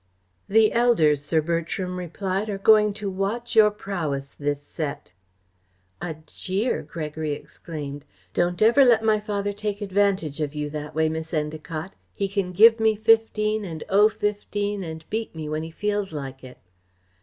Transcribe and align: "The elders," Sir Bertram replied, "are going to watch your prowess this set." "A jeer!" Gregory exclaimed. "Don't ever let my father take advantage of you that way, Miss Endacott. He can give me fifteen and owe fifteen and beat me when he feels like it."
"The 0.49 0.73
elders," 0.73 1.23
Sir 1.23 1.41
Bertram 1.41 1.99
replied, 1.99 2.49
"are 2.49 2.57
going 2.57 2.91
to 2.93 3.07
watch 3.07 3.55
your 3.55 3.69
prowess 3.69 4.33
this 4.33 4.59
set." 4.63 5.11
"A 6.01 6.15
jeer!" 6.25 6.81
Gregory 6.81 7.33
exclaimed. 7.33 8.03
"Don't 8.33 8.63
ever 8.63 8.83
let 8.83 9.03
my 9.03 9.19
father 9.19 9.53
take 9.53 9.79
advantage 9.79 10.41
of 10.41 10.55
you 10.55 10.71
that 10.71 10.95
way, 10.95 11.07
Miss 11.07 11.33
Endacott. 11.35 11.91
He 12.15 12.27
can 12.27 12.51
give 12.51 12.79
me 12.79 12.95
fifteen 12.95 13.63
and 13.63 13.83
owe 13.89 14.09
fifteen 14.09 14.83
and 14.83 15.05
beat 15.11 15.35
me 15.35 15.47
when 15.47 15.61
he 15.61 15.69
feels 15.69 16.11
like 16.11 16.43
it." 16.43 16.57